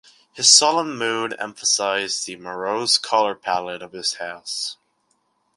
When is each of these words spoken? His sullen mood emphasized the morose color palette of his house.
His 0.33 0.49
sullen 0.49 0.97
mood 0.97 1.35
emphasized 1.37 2.25
the 2.25 2.35
morose 2.35 2.97
color 2.97 3.35
palette 3.35 3.83
of 3.83 3.91
his 3.91 4.15
house. 4.15 4.77